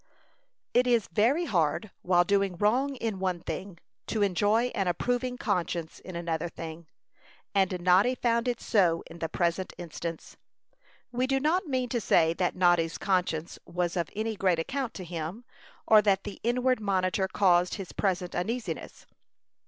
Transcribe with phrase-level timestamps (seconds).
[0.73, 3.77] It is very hard, while doing wrong in one thing,
[4.07, 6.87] to enjoy an approving conscience in another thing;
[7.53, 10.37] and Noddy found it so in the present instance.
[11.11, 15.03] We do not mean to say that Noddy's conscience was of any great account to
[15.03, 15.45] him,
[15.85, 19.05] or that the inward monitor caused his present uneasiness.